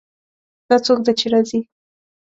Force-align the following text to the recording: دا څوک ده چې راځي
دا 0.67 0.75
څوک 0.85 0.99
ده 1.05 1.11
چې 1.19 1.25
راځي 1.33 1.59